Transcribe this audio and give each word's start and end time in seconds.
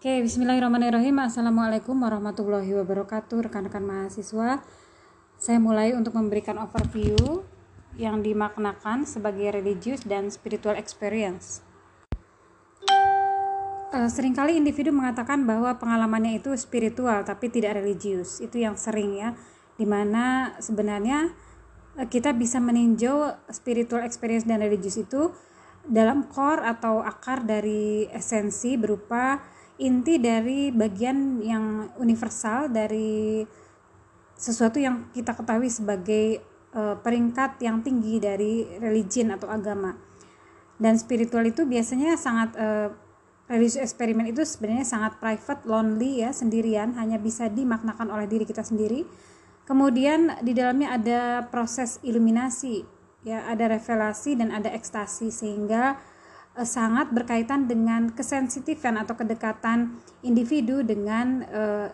Oke, 0.00 0.24
bismillahirrahmanirrahim. 0.24 1.12
Assalamualaikum 1.20 1.92
warahmatullahi 1.92 2.72
wabarakatuh, 2.72 3.52
rekan-rekan 3.52 3.84
mahasiswa. 3.84 4.64
Saya 5.36 5.60
mulai 5.60 5.92
untuk 5.92 6.16
memberikan 6.16 6.56
overview 6.56 7.44
yang 8.00 8.24
dimaknakan 8.24 9.04
sebagai 9.04 9.52
religious 9.52 10.00
dan 10.08 10.32
spiritual 10.32 10.80
experience. 10.80 11.60
Uh, 13.92 14.08
sering 14.08 14.32
kali 14.32 14.56
individu 14.56 14.88
mengatakan 14.88 15.44
bahwa 15.44 15.76
pengalamannya 15.76 16.40
itu 16.40 16.56
spiritual 16.56 17.20
tapi 17.20 17.52
tidak 17.52 17.76
religius. 17.76 18.40
Itu 18.40 18.56
yang 18.56 18.80
sering 18.80 19.20
ya, 19.20 19.36
di 19.76 19.84
mana 19.84 20.56
sebenarnya 20.64 21.28
uh, 22.00 22.08
kita 22.08 22.32
bisa 22.32 22.56
meninjau 22.56 23.36
spiritual 23.52 24.00
experience 24.08 24.48
dan 24.48 24.64
religius 24.64 24.96
itu 24.96 25.28
dalam 25.84 26.24
core 26.24 26.64
atau 26.64 27.04
akar 27.04 27.44
dari 27.44 28.08
esensi 28.08 28.80
berupa 28.80 29.59
inti 29.80 30.20
dari 30.20 30.68
bagian 30.68 31.40
yang 31.40 31.88
universal 31.96 32.68
dari 32.68 33.42
sesuatu 34.36 34.76
yang 34.76 35.08
kita 35.16 35.32
ketahui 35.32 35.72
sebagai 35.72 36.40
uh, 36.76 36.96
peringkat 37.00 37.60
yang 37.64 37.80
tinggi 37.80 38.20
dari 38.20 38.68
religion 38.80 39.32
atau 39.32 39.48
agama. 39.48 39.96
Dan 40.80 40.96
spiritual 40.96 41.44
itu 41.44 41.64
biasanya 41.68 42.16
sangat 42.16 42.56
uh, 42.56 42.88
religious 43.48 43.80
eksperimen 43.84 44.30
itu 44.30 44.44
sebenarnya 44.44 44.86
sangat 44.86 45.20
private 45.20 45.66
lonely 45.68 46.24
ya 46.24 46.32
sendirian 46.32 46.96
hanya 46.96 47.20
bisa 47.20 47.48
dimaknakan 47.52 48.08
oleh 48.08 48.28
diri 48.28 48.44
kita 48.48 48.64
sendiri. 48.64 49.04
Kemudian 49.68 50.40
di 50.40 50.56
dalamnya 50.56 50.96
ada 50.96 51.20
proses 51.48 52.00
iluminasi 52.00 53.00
ya 53.20 53.44
ada 53.44 53.68
revelasi 53.68 54.40
dan 54.40 54.48
ada 54.48 54.72
ekstasi 54.72 55.28
sehingga 55.28 56.00
uh, 56.56 56.66
sangat 56.66 57.12
berkaitan 57.14 57.70
dengan 57.70 58.10
kesensitifan 58.10 58.98
atau 58.98 59.14
kedekatan 59.14 60.00
individu 60.24 60.82
dengan 60.82 61.44
uh, 61.46 61.88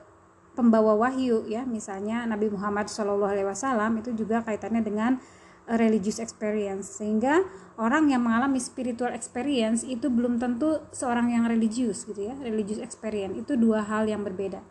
pembawa 0.56 0.96
wahyu 0.96 1.44
ya. 1.48 1.66
Misalnya 1.68 2.24
Nabi 2.24 2.48
Muhammad 2.48 2.88
SAW 2.88 4.00
itu 4.00 4.16
juga 4.16 4.40
kaitannya 4.40 4.80
dengan 4.80 5.12
uh, 5.68 5.76
religious 5.76 6.22
experience. 6.22 6.96
Sehingga 6.96 7.44
orang 7.76 8.08
yang 8.08 8.24
mengalami 8.24 8.62
spiritual 8.62 9.12
experience 9.12 9.84
itu 9.84 10.08
belum 10.08 10.40
tentu 10.40 10.80
seorang 10.94 11.32
yang 11.32 11.44
religius 11.44 12.08
gitu 12.08 12.32
ya. 12.32 12.34
Religious 12.40 12.80
experience 12.80 13.36
itu 13.36 13.58
dua 13.58 13.84
hal 13.84 14.08
yang 14.08 14.24
berbeda. 14.24 14.64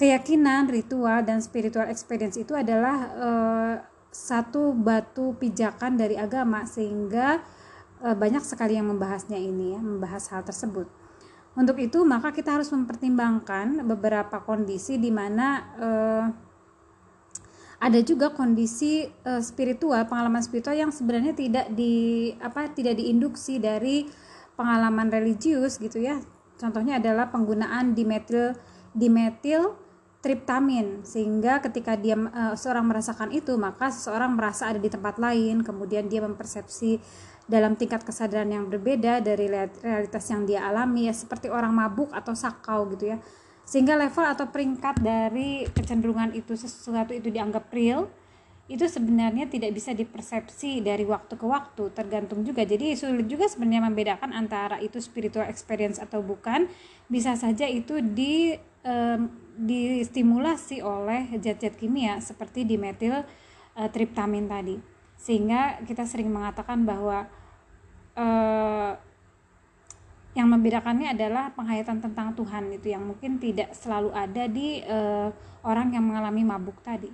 Keyakinan 0.00 0.72
ritual 0.72 1.28
dan 1.28 1.44
spiritual 1.44 1.84
experience 1.92 2.40
itu 2.40 2.56
adalah 2.56 2.96
uh, 3.20 3.74
satu 4.08 4.72
batu 4.72 5.36
pijakan 5.36 6.00
dari 6.00 6.16
agama. 6.16 6.64
Sehingga 6.64 7.44
Eh, 7.69 7.69
banyak 8.00 8.40
sekali 8.40 8.80
yang 8.80 8.88
membahasnya 8.88 9.36
ini 9.36 9.76
ya, 9.76 9.80
membahas 9.80 10.32
hal 10.32 10.40
tersebut. 10.44 10.88
Untuk 11.58 11.76
itu 11.82 12.06
maka 12.06 12.30
kita 12.30 12.54
harus 12.54 12.70
mempertimbangkan 12.70 13.82
beberapa 13.82 14.38
kondisi 14.46 15.02
di 15.02 15.10
mana 15.10 15.46
eh, 15.76 16.26
ada 17.80 18.00
juga 18.06 18.30
kondisi 18.30 19.04
eh, 19.04 19.42
spiritual, 19.42 20.06
pengalaman 20.06 20.40
spiritual 20.46 20.78
yang 20.78 20.94
sebenarnya 20.94 21.34
tidak 21.34 21.66
di 21.74 22.30
apa 22.38 22.70
tidak 22.70 23.02
diinduksi 23.02 23.58
dari 23.58 24.06
pengalaman 24.54 25.10
religius 25.10 25.82
gitu 25.82 25.98
ya. 25.98 26.22
Contohnya 26.54 27.02
adalah 27.02 27.32
penggunaan 27.34 27.98
dimetil 27.98 28.54
dimetil 28.94 29.74
triptamin 30.20 31.00
sehingga 31.00 31.64
ketika 31.64 31.96
dia 31.96 32.12
uh, 32.12 32.52
seorang 32.52 32.84
merasakan 32.84 33.32
itu 33.32 33.56
maka 33.56 33.88
seseorang 33.88 34.36
merasa 34.36 34.68
ada 34.68 34.76
di 34.76 34.92
tempat 34.92 35.16
lain 35.16 35.64
kemudian 35.64 36.12
dia 36.12 36.20
mempersepsi 36.20 37.00
dalam 37.50 37.74
tingkat 37.74 38.06
kesadaran 38.06 38.46
yang 38.46 38.70
berbeda 38.70 39.18
dari 39.18 39.50
realitas 39.82 40.24
yang 40.30 40.46
dia 40.46 40.70
alami 40.70 41.10
ya 41.10 41.14
seperti 41.14 41.50
orang 41.50 41.74
mabuk 41.74 42.14
atau 42.14 42.30
sakau 42.38 42.86
gitu 42.94 43.10
ya. 43.10 43.18
Sehingga 43.66 43.98
level 43.98 44.22
atau 44.22 44.46
peringkat 44.46 45.02
dari 45.02 45.66
kecenderungan 45.66 46.30
itu 46.38 46.54
sesuatu 46.54 47.10
itu 47.10 47.26
dianggap 47.26 47.66
real 47.74 48.06
itu 48.70 48.86
sebenarnya 48.86 49.50
tidak 49.50 49.74
bisa 49.74 49.90
dipersepsi 49.90 50.78
dari 50.78 51.02
waktu 51.02 51.34
ke 51.34 51.42
waktu 51.42 51.90
tergantung 51.90 52.46
juga. 52.46 52.62
Jadi 52.62 52.94
sulit 52.94 53.26
juga 53.26 53.50
sebenarnya 53.50 53.82
membedakan 53.90 54.30
antara 54.30 54.78
itu 54.78 55.02
spiritual 55.02 55.50
experience 55.50 55.98
atau 55.98 56.22
bukan. 56.22 56.70
Bisa 57.10 57.34
saja 57.34 57.66
itu 57.66 57.98
di 57.98 58.54
um, 58.86 59.26
distimulasi 59.58 60.86
oleh 60.86 61.34
zat-zat 61.42 61.74
kimia 61.74 62.22
seperti 62.22 62.62
dimetil 62.62 63.26
uh, 63.74 63.88
triptamin 63.90 64.46
tadi. 64.46 64.78
Sehingga 65.18 65.82
kita 65.82 66.06
sering 66.06 66.30
mengatakan 66.30 66.86
bahwa 66.86 67.26
uh, 68.20 68.92
yang 70.36 70.46
membedakannya 70.46 71.10
adalah 71.10 71.50
penghayatan 71.56 71.98
tentang 71.98 72.36
Tuhan 72.38 72.70
itu 72.70 72.94
yang 72.94 73.02
mungkin 73.02 73.42
tidak 73.42 73.74
selalu 73.74 74.14
ada 74.14 74.46
di 74.46 74.78
uh, 74.86 75.32
orang 75.66 75.90
yang 75.90 76.06
mengalami 76.06 76.46
mabuk 76.46 76.78
tadi. 76.86 77.10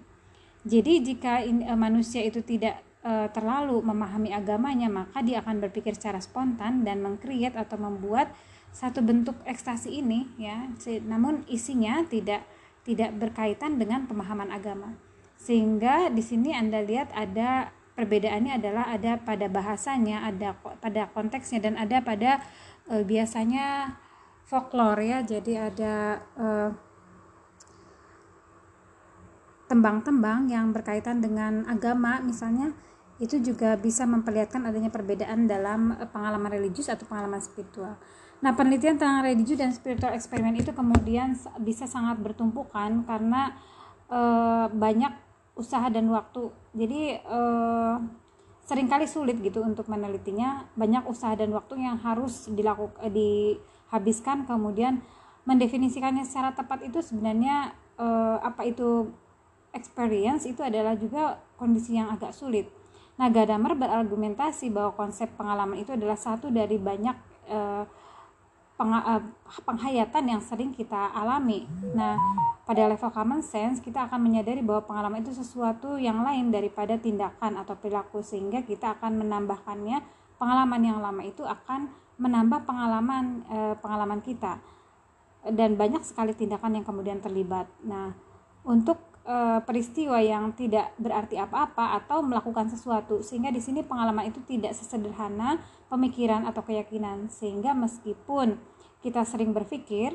Jadi 0.67 1.01
jika 1.01 1.41
in, 1.47 1.65
uh, 1.65 1.79
manusia 1.79 2.21
itu 2.21 2.43
tidak 2.43 2.83
uh, 3.07 3.31
terlalu 3.33 3.81
memahami 3.81 4.35
agamanya, 4.35 4.91
maka 4.91 5.25
dia 5.25 5.41
akan 5.41 5.63
berpikir 5.65 5.97
secara 5.97 6.21
spontan 6.21 6.85
dan 6.85 7.01
mengkreat 7.01 7.57
atau 7.57 7.81
membuat 7.81 8.35
satu 8.75 9.01
bentuk 9.01 9.39
ekstasi 9.49 10.05
ini 10.05 10.29
ya. 10.37 10.69
Namun 11.07 11.49
isinya 11.49 12.05
tidak 12.05 12.45
tidak 12.85 13.17
berkaitan 13.17 13.81
dengan 13.81 14.05
pemahaman 14.05 14.53
agama. 14.53 14.93
Sehingga 15.41 16.13
di 16.13 16.21
sini 16.21 16.53
Anda 16.53 16.85
lihat 16.85 17.15
ada 17.17 17.73
perbedaannya 17.97 18.61
adalah 18.61 18.93
ada 18.93 19.17
pada 19.19 19.49
bahasanya, 19.49 20.29
ada 20.29 20.55
pada 20.61 21.09
konteksnya 21.11 21.65
dan 21.65 21.75
ada 21.81 22.05
pada 22.05 22.45
e, 22.93 23.03
biasanya 23.03 23.97
folklore 24.45 25.03
ya. 25.03 25.19
Jadi 25.25 25.57
ada 25.59 26.23
tembang-tembang 29.67 30.47
yang 30.47 30.71
berkaitan 30.71 31.19
dengan 31.19 31.67
agama 31.67 32.23
misalnya 32.23 32.71
itu 33.17 33.41
juga 33.41 33.75
bisa 33.81 34.05
memperlihatkan 34.05 34.63
adanya 34.69 34.93
perbedaan 34.93 35.49
dalam 35.49 35.97
pengalaman 36.13 36.53
religius 36.53 36.93
atau 36.93 37.09
pengalaman 37.09 37.41
spiritual. 37.41 37.97
Nah, 38.45 38.53
penelitian 38.53 39.01
tentang 39.01 39.25
religius 39.25 39.57
dan 39.57 39.73
spiritual 39.73 40.13
eksperimen 40.13 40.53
itu 40.61 40.69
kemudian 40.77 41.33
bisa 41.65 41.89
sangat 41.89 42.21
bertumpukan 42.21 43.09
karena 43.09 43.57
e, 44.13 44.21
banyak 44.69 45.26
usaha 45.57 45.89
dan 45.89 46.07
waktu. 46.13 46.53
Jadi 46.77 47.19
uh, 47.25 47.97
sering 48.69 48.87
kali 48.87 49.09
sulit 49.09 49.41
gitu 49.41 49.65
untuk 49.65 49.89
menelitinya. 49.89 50.69
Banyak 50.77 51.09
usaha 51.09 51.33
dan 51.33 51.51
waktu 51.57 51.81
yang 51.83 51.97
harus 51.99 52.47
dilakukan 52.53 53.01
uh, 53.01 53.11
dihabiskan 53.11 54.45
kemudian 54.45 55.01
mendefinisikannya 55.49 56.23
secara 56.29 56.53
tepat 56.53 56.85
itu 56.85 57.01
sebenarnya 57.01 57.73
uh, 57.97 58.39
apa 58.45 58.69
itu 58.69 59.11
experience 59.73 60.45
itu 60.45 60.61
adalah 60.61 60.95
juga 60.95 61.41
kondisi 61.57 61.97
yang 61.97 62.13
agak 62.13 62.37
sulit. 62.37 62.69
Nah 63.17 63.33
Gadamer 63.33 63.73
berargumentasi 63.77 64.69
bahwa 64.69 64.93
konsep 64.93 65.33
pengalaman 65.41 65.81
itu 65.81 65.97
adalah 65.97 66.21
satu 66.21 66.53
dari 66.53 66.77
banyak 66.77 67.17
Eh, 68.77 69.23
penghayatan 69.65 70.37
yang 70.37 70.43
sering 70.45 70.69
kita 70.69 71.09
alami. 71.17 71.65
Nah, 71.97 72.21
pada 72.69 72.85
level 72.93 73.09
common 73.09 73.41
sense 73.41 73.81
kita 73.81 74.05
akan 74.05 74.21
menyadari 74.21 74.61
bahwa 74.61 74.85
pengalaman 74.85 75.25
itu 75.25 75.33
sesuatu 75.33 75.97
yang 75.97 76.21
lain 76.21 76.53
daripada 76.53 77.01
tindakan 77.01 77.57
atau 77.57 77.73
perilaku 77.73 78.21
sehingga 78.21 78.61
kita 78.61 79.01
akan 79.01 79.25
menambahkannya 79.25 80.05
pengalaman 80.37 80.83
yang 80.85 81.01
lama 81.01 81.25
itu 81.25 81.41
akan 81.41 81.89
menambah 82.21 82.69
pengalaman 82.69 83.49
eh, 83.49 83.75
pengalaman 83.81 84.21
kita 84.21 84.61
dan 85.49 85.81
banyak 85.81 86.05
sekali 86.05 86.37
tindakan 86.37 86.77
yang 86.77 86.85
kemudian 86.85 87.25
terlibat. 87.25 87.65
Nah, 87.81 88.13
untuk 88.61 89.01
eh, 89.27 89.61
peristiwa 89.67 90.23
yang 90.23 90.55
tidak 90.55 90.95
berarti 90.97 91.37
apa-apa 91.37 91.99
atau 91.99 92.23
melakukan 92.23 92.71
sesuatu 92.71 93.21
sehingga 93.21 93.51
di 93.51 93.59
sini 93.59 93.83
pengalaman 93.83 94.31
itu 94.31 94.39
tidak 94.47 94.73
sesederhana 94.73 95.59
pemikiran 95.91 96.47
atau 96.47 96.63
keyakinan 96.63 97.29
sehingga 97.29 97.75
meskipun 97.75 98.57
kita 99.03 99.27
sering 99.27 99.51
berpikir 99.51 100.15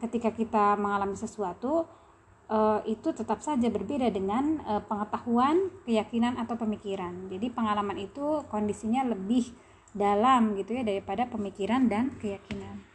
ketika 0.00 0.32
kita 0.32 0.76
mengalami 0.80 1.16
sesuatu 1.16 1.84
uh, 2.50 2.80
itu 2.88 3.12
tetap 3.12 3.40
saja 3.44 3.68
berbeda 3.68 4.08
dengan 4.08 4.64
uh, 4.64 4.82
pengetahuan, 4.84 5.70
keyakinan 5.84 6.40
atau 6.40 6.56
pemikiran. 6.56 7.28
Jadi 7.28 7.52
pengalaman 7.52 7.96
itu 8.00 8.42
kondisinya 8.48 9.06
lebih 9.06 9.52
dalam 9.92 10.54
gitu 10.58 10.74
ya 10.74 10.82
daripada 10.86 11.26
pemikiran 11.28 11.86
dan 11.86 12.14
keyakinan. 12.18 12.89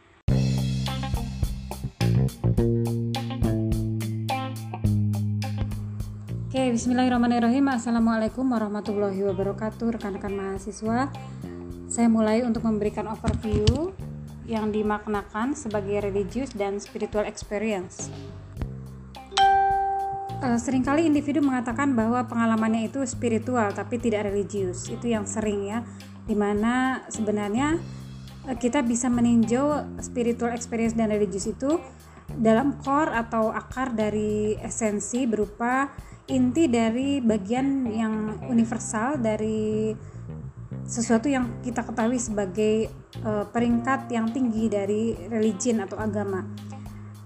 Bismillahirrahmanirrahim. 6.66 7.70
Assalamualaikum 7.70 8.42
warahmatullahi 8.50 9.22
wabarakatuh, 9.22 9.86
rekan-rekan 9.86 10.34
mahasiswa. 10.34 11.06
Saya 11.86 12.10
mulai 12.10 12.42
untuk 12.42 12.66
memberikan 12.66 13.06
overview 13.06 13.94
yang 14.50 14.74
dimaknakan 14.74 15.54
sebagai 15.54 16.02
religious 16.02 16.50
dan 16.58 16.82
spiritual 16.82 17.22
experience. 17.22 18.10
Uh, 20.42 20.58
sering 20.58 20.82
kali 20.82 21.06
individu 21.06 21.38
mengatakan 21.38 21.94
bahwa 21.94 22.26
pengalamannya 22.26 22.90
itu 22.90 22.98
spiritual 23.06 23.70
tapi 23.70 24.02
tidak 24.02 24.26
religius. 24.26 24.90
Itu 24.90 25.06
yang 25.06 25.22
sering 25.22 25.70
ya, 25.70 25.86
di 26.26 26.34
mana 26.34 27.06
sebenarnya 27.06 27.78
eh, 28.50 28.58
kita 28.58 28.82
bisa 28.82 29.06
meninjau 29.06 29.86
spiritual 30.02 30.50
experience 30.50 30.98
dan 30.98 31.14
religius 31.14 31.46
itu 31.46 31.78
dalam 32.26 32.74
core 32.82 33.14
atau 33.14 33.54
akar 33.54 33.94
dari 33.94 34.58
esensi 34.58 35.30
berupa 35.30 35.94
inti 36.26 36.66
dari 36.66 37.22
bagian 37.22 37.86
yang 37.86 38.14
universal 38.50 39.18
dari 39.18 39.94
sesuatu 40.86 41.26
yang 41.26 41.62
kita 41.62 41.82
ketahui 41.82 42.18
sebagai 42.18 42.90
uh, 43.22 43.46
peringkat 43.50 44.10
yang 44.10 44.30
tinggi 44.30 44.70
dari 44.70 45.14
religion 45.30 45.82
atau 45.82 45.98
agama 45.98 46.46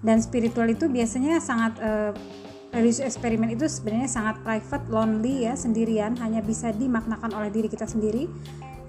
dan 0.01 0.21
spiritual 0.21 0.69
itu 0.69 0.89
biasanya 0.89 1.41
sangat 1.41 1.77
uh, 1.81 2.13
religious 2.73 3.05
eksperimen 3.05 3.53
itu 3.53 3.67
sebenarnya 3.67 4.09
sangat 4.09 4.41
private, 4.41 4.87
lonely 4.89 5.45
ya, 5.47 5.55
sendirian, 5.59 6.17
hanya 6.23 6.41
bisa 6.41 6.71
dimaknakan 6.71 7.31
oleh 7.35 7.51
diri 7.51 7.69
kita 7.69 7.85
sendiri. 7.85 8.31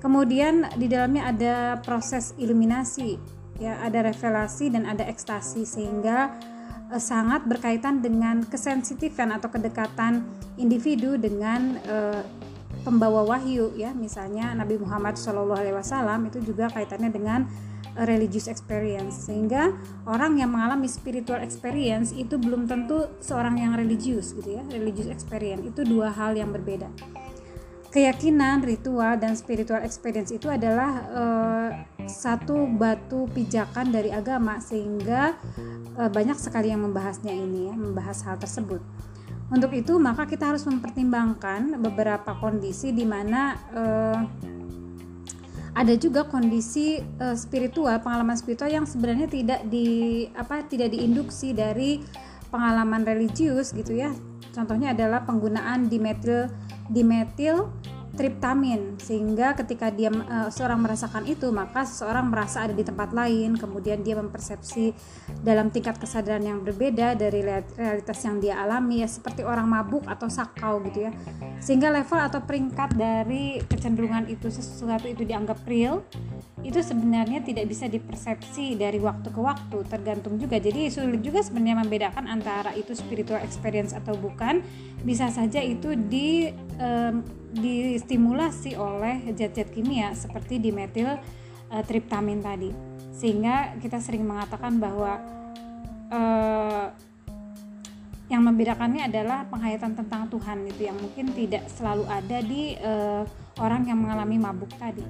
Kemudian 0.01 0.65
di 0.77 0.89
dalamnya 0.89 1.29
ada 1.29 1.55
proses 1.81 2.33
iluminasi, 2.37 3.17
ya, 3.61 3.77
ada 3.81 4.05
revelasi 4.05 4.73
dan 4.73 4.89
ada 4.89 5.05
ekstasi 5.05 5.65
sehingga 5.65 6.33
uh, 6.91 6.99
sangat 6.99 7.47
berkaitan 7.47 8.03
dengan 8.03 8.43
kesensitifan 8.43 9.31
atau 9.31 9.47
kedekatan 9.47 10.27
individu 10.59 11.15
dengan 11.15 11.79
uh, 11.87 12.21
pembawa 12.83 13.23
wahyu 13.23 13.71
ya, 13.79 13.95
misalnya 13.95 14.51
Nabi 14.51 14.75
Muhammad 14.77 15.15
SAW 15.15 16.27
itu 16.27 16.43
juga 16.43 16.67
kaitannya 16.69 17.09
dengan 17.09 17.47
religious 17.95 18.47
experience. 18.47 19.27
Sehingga 19.27 19.75
orang 20.07 20.39
yang 20.39 20.51
mengalami 20.53 20.87
spiritual 20.87 21.43
experience 21.43 22.15
itu 22.15 22.39
belum 22.39 22.67
tentu 22.67 23.07
seorang 23.19 23.59
yang 23.59 23.75
religius 23.75 24.31
gitu 24.35 24.59
ya. 24.59 24.63
Religious 24.71 25.11
experience 25.11 25.63
itu 25.67 25.83
dua 25.83 26.11
hal 26.11 26.35
yang 26.37 26.51
berbeda. 26.51 26.87
Keyakinan 27.91 28.63
ritual 28.63 29.19
dan 29.19 29.35
spiritual 29.35 29.83
experience 29.83 30.31
itu 30.31 30.47
adalah 30.47 30.91
uh, 31.11 31.69
satu 32.07 32.69
batu 32.69 33.27
pijakan 33.33 33.91
dari 33.93 34.13
agama 34.13 34.57
sehingga 34.63 35.35
uh, 35.97 36.09
banyak 36.09 36.37
sekali 36.37 36.71
yang 36.71 36.85
membahasnya 36.85 37.33
ini 37.33 37.69
ya 37.69 37.75
membahas 37.75 38.23
hal 38.25 38.37
tersebut. 38.39 38.79
Untuk 39.51 39.75
itu 39.75 39.99
maka 39.99 40.23
kita 40.23 40.55
harus 40.55 40.63
mempertimbangkan 40.63 41.75
beberapa 41.83 42.39
kondisi 42.39 42.95
di 42.95 43.03
mana 43.03 43.59
uh, 43.75 44.19
ada 45.71 45.93
juga 45.95 46.27
kondisi 46.27 46.99
uh, 47.19 47.35
spiritual 47.35 47.99
pengalaman 47.99 48.35
spiritual 48.35 48.71
yang 48.71 48.87
sebenarnya 48.87 49.27
tidak 49.27 49.61
di 49.67 50.27
apa 50.35 50.63
tidak 50.67 50.91
diinduksi 50.91 51.51
dari 51.51 51.99
pengalaman 52.51 53.07
religius 53.07 53.71
gitu 53.71 53.95
ya. 53.95 54.11
Contohnya 54.51 54.91
adalah 54.91 55.23
penggunaan 55.23 55.87
dimetil 55.87 56.51
dimetil 56.91 57.71
triptamin. 58.15 58.99
Sehingga 58.99 59.55
ketika 59.55 59.89
dia 59.91 60.11
uh, 60.11 60.49
seorang 60.51 60.83
merasakan 60.83 61.27
itu 61.27 61.49
maka 61.49 61.87
seseorang 61.87 62.27
merasa 62.31 62.67
ada 62.67 62.75
di 62.75 62.83
tempat 62.83 63.15
lain. 63.15 63.55
Kemudian 63.55 64.03
dia 64.03 64.17
mempersepsi 64.19 64.93
dalam 65.41 65.71
tingkat 65.71 65.97
kesadaran 65.97 66.43
yang 66.43 66.59
berbeda 66.61 67.15
dari 67.15 67.41
realitas 67.77 68.19
yang 68.23 68.39
dia 68.39 68.59
alami. 68.61 69.03
Ya 69.03 69.09
seperti 69.09 69.41
orang 69.41 69.67
mabuk 69.67 70.05
atau 70.07 70.27
sakau 70.27 70.83
gitu 70.87 71.07
ya. 71.07 71.11
Sehingga 71.61 71.93
level 71.93 72.19
atau 72.19 72.41
peringkat 72.43 72.97
dari 72.97 73.61
kecenderungan 73.65 74.27
itu 74.27 74.49
sesuatu 74.49 75.05
itu 75.07 75.23
dianggap 75.23 75.61
real 75.65 76.03
itu 76.61 76.77
sebenarnya 76.77 77.41
tidak 77.41 77.65
bisa 77.65 77.89
dipersepsi 77.89 78.77
dari 78.77 79.01
waktu 79.01 79.33
ke 79.33 79.41
waktu 79.41 79.77
tergantung 79.89 80.37
juga. 80.37 80.61
Jadi 80.61 80.93
sulit 80.93 81.25
juga 81.25 81.41
sebenarnya 81.41 81.81
membedakan 81.81 82.29
antara 82.29 82.77
itu 82.77 82.93
spiritual 82.93 83.41
experience 83.41 83.97
atau 83.97 84.13
bukan. 84.13 84.61
Bisa 85.01 85.33
saja 85.33 85.57
itu 85.57 85.97
di 85.97 86.53
um, 86.77 87.25
distimulasi 87.51 88.77
oleh 88.77 89.33
zat-zat 89.33 89.73
kimia 89.73 90.13
seperti 90.13 90.61
dimetil 90.61 91.17
uh, 91.73 91.83
triptamin 91.83 92.45
tadi. 92.45 92.69
Sehingga 93.09 93.73
kita 93.81 93.97
sering 93.97 94.21
mengatakan 94.21 94.77
bahwa 94.77 95.17
uh, 96.13 96.93
yang 98.31 98.47
membedakannya 98.47 99.11
adalah 99.11 99.43
penghayatan 99.49 99.91
tentang 99.97 100.31
Tuhan 100.31 100.63
itu 100.63 100.87
yang 100.87 100.95
mungkin 100.95 101.35
tidak 101.35 101.67
selalu 101.67 102.07
ada 102.07 102.37
di 102.39 102.77
uh, 102.79 103.27
orang 103.59 103.83
yang 103.89 103.99
mengalami 103.99 104.39
mabuk 104.39 104.71
tadi. 104.79 105.03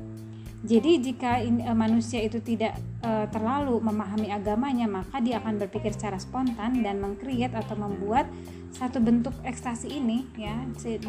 Jadi 0.61 1.01
jika 1.01 1.41
in, 1.41 1.65
uh, 1.65 1.73
manusia 1.73 2.21
itu 2.21 2.37
tidak 2.37 2.77
uh, 3.01 3.25
terlalu 3.33 3.81
memahami 3.81 4.29
agamanya, 4.29 4.85
maka 4.85 5.17
dia 5.17 5.41
akan 5.41 5.57
berpikir 5.57 5.89
secara 5.89 6.21
spontan 6.21 6.85
dan 6.85 7.01
mengkreat 7.01 7.57
atau 7.57 7.73
membuat 7.73 8.29
satu 8.69 9.01
bentuk 9.01 9.33
ekstasi 9.41 9.89
ini 9.89 10.29
ya. 10.37 10.53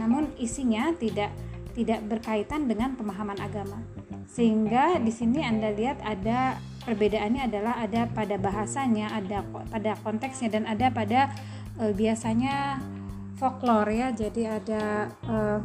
Namun 0.00 0.32
isinya 0.40 0.88
tidak 0.96 1.28
tidak 1.76 2.00
berkaitan 2.08 2.64
dengan 2.64 2.96
pemahaman 2.96 3.36
agama. 3.44 3.80
Sehingga 4.24 4.96
di 4.96 5.12
sini 5.12 5.44
Anda 5.44 5.72
lihat 5.76 6.00
ada 6.00 6.56
perbedaannya 6.88 7.52
adalah 7.52 7.76
ada 7.76 8.08
pada 8.08 8.40
bahasanya, 8.40 9.12
ada 9.12 9.44
pada 9.68 9.92
konteksnya 10.00 10.48
dan 10.48 10.64
ada 10.64 10.88
pada 10.88 11.28
uh, 11.76 11.92
biasanya 11.92 12.80
folklore 13.36 13.92
ya. 13.92 14.08
Jadi 14.16 14.48
ada 14.48 15.12
uh, 15.28 15.60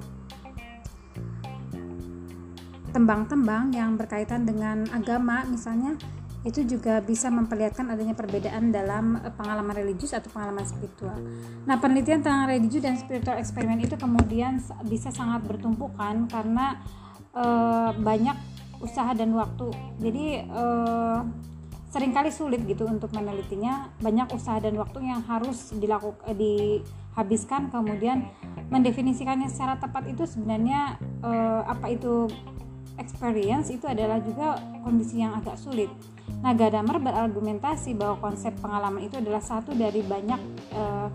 tembang-tembang 2.98 3.78
yang 3.78 3.94
berkaitan 3.94 4.42
dengan 4.50 4.90
agama 4.90 5.46
misalnya 5.46 5.94
itu 6.42 6.66
juga 6.66 6.98
bisa 6.98 7.30
memperlihatkan 7.30 7.94
adanya 7.94 8.18
perbedaan 8.18 8.74
dalam 8.74 9.22
eh, 9.22 9.30
pengalaman 9.30 9.78
religius 9.78 10.18
atau 10.18 10.34
pengalaman 10.34 10.66
spiritual. 10.66 11.18
Nah, 11.70 11.78
penelitian 11.78 12.26
tentang 12.26 12.50
religius 12.50 12.82
dan 12.82 12.98
spiritual 12.98 13.38
eksperimen 13.38 13.78
itu 13.86 13.94
kemudian 14.00 14.58
bisa 14.90 15.14
sangat 15.14 15.44
bertumpukan 15.44 16.26
karena 16.32 16.80
e, 17.36 17.46
banyak 18.00 18.38
usaha 18.80 19.12
dan 19.12 19.36
waktu. 19.36 19.76
Jadi 20.00 20.26
e, 20.48 20.64
sering 21.92 22.16
kali 22.16 22.32
sulit 22.32 22.64
gitu 22.64 22.88
untuk 22.88 23.12
menelitinya. 23.12 23.92
Banyak 24.00 24.32
usaha 24.32 24.62
dan 24.62 24.78
waktu 24.80 25.04
yang 25.04 25.22
harus 25.26 25.76
dilakukan 25.76 26.32
dihabiskan 26.38 27.74
kemudian 27.74 28.30
mendefinisikannya 28.72 29.50
secara 29.52 29.82
tepat 29.82 30.06
itu 30.08 30.24
sebenarnya 30.24 30.96
e, 31.20 31.32
apa 31.66 31.92
itu 31.92 32.30
experience 32.98 33.70
itu 33.70 33.86
adalah 33.86 34.22
juga 34.22 34.58
kondisi 34.82 35.22
yang 35.22 35.38
agak 35.38 35.58
sulit. 35.58 35.90
Nah, 36.42 36.54
Gadamer 36.54 37.02
berargumentasi 37.02 37.98
bahwa 37.98 38.20
konsep 38.22 38.54
pengalaman 38.62 39.06
itu 39.06 39.18
adalah 39.18 39.42
satu 39.42 39.74
dari 39.74 40.06
banyak 40.06 40.42
uh, 40.76 41.10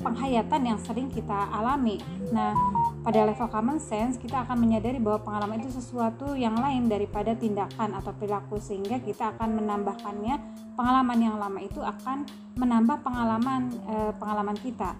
penghayatan 0.00 0.62
yang 0.70 0.78
sering 0.78 1.10
kita 1.10 1.50
alami. 1.50 1.98
Nah, 2.30 2.54
pada 3.02 3.26
level 3.26 3.48
common 3.50 3.78
sense 3.82 4.16
kita 4.20 4.46
akan 4.46 4.60
menyadari 4.60 5.02
bahwa 5.02 5.20
pengalaman 5.24 5.58
itu 5.60 5.72
sesuatu 5.72 6.38
yang 6.38 6.54
lain 6.54 6.86
daripada 6.86 7.34
tindakan 7.34 7.96
atau 7.96 8.14
perilaku 8.14 8.62
sehingga 8.62 9.02
kita 9.02 9.34
akan 9.36 9.58
menambahkannya 9.60 10.36
pengalaman 10.78 11.18
yang 11.18 11.36
lama 11.36 11.58
itu 11.58 11.80
akan 11.82 12.24
menambah 12.54 13.02
pengalaman 13.02 13.72
eh, 13.88 14.12
pengalaman 14.16 14.56
kita 14.60 14.94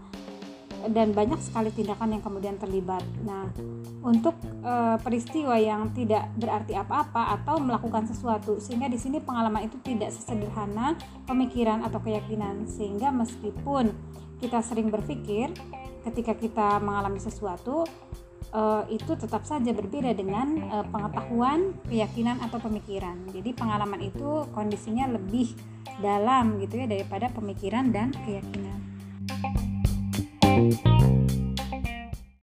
dan 0.89 1.13
banyak 1.13 1.37
sekali 1.45 1.69
tindakan 1.75 2.17
yang 2.17 2.23
kemudian 2.25 2.57
terlibat. 2.57 3.05
Nah, 3.27 3.53
untuk 4.01 4.33
e, 4.65 4.97
peristiwa 5.05 5.61
yang 5.61 5.93
tidak 5.93 6.33
berarti 6.41 6.73
apa-apa 6.73 7.37
atau 7.41 7.61
melakukan 7.61 8.09
sesuatu, 8.09 8.57
sehingga 8.57 8.89
di 8.89 8.97
sini 8.97 9.21
pengalaman 9.21 9.69
itu 9.69 9.77
tidak 9.85 10.15
sesederhana 10.17 10.97
pemikiran 11.29 11.85
atau 11.85 12.01
keyakinan, 12.01 12.65
sehingga 12.65 13.13
meskipun 13.13 13.93
kita 14.41 14.65
sering 14.65 14.89
berpikir 14.89 15.53
ketika 16.09 16.33
kita 16.33 16.81
mengalami 16.81 17.21
sesuatu 17.21 17.85
e, 18.49 18.63
itu 18.95 19.13
tetap 19.19 19.45
saja 19.45 19.75
berbeda 19.77 20.17
dengan 20.17 20.57
e, 20.71 20.77
pengetahuan, 20.89 21.77
keyakinan 21.91 22.41
atau 22.41 22.57
pemikiran. 22.57 23.21
Jadi 23.29 23.53
pengalaman 23.53 24.01
itu 24.01 24.49
kondisinya 24.57 25.13
lebih 25.13 25.53
dalam 26.01 26.57
gitu 26.63 26.81
ya 26.81 26.87
daripada 26.89 27.29
pemikiran 27.29 27.93
dan 27.93 28.15
keyakinan. 28.25 28.70